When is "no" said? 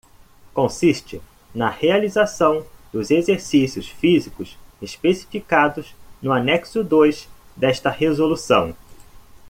6.19-6.31